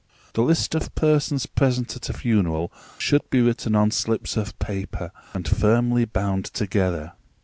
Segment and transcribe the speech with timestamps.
[0.33, 5.11] ]The list of persons present at a funeral should be written on slips of paper,
[5.35, 7.13] and firmly bound together.